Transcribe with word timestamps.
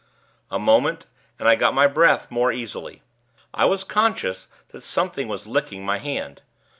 A 0.49 0.57
moment, 0.57 1.05
and 1.37 1.47
I 1.47 1.53
got 1.53 1.75
my 1.75 1.85
breath 1.85 2.31
more 2.31 2.51
easily. 2.51 3.03
I 3.53 3.65
was 3.65 3.83
conscious 3.83 4.47
that 4.69 4.81
something 4.81 5.27
was 5.27 5.45
licking 5.45 5.85
my 5.85 5.99
hand. 5.99 6.41